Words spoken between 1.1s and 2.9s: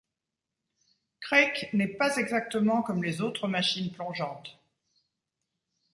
Krake n'est pas exactement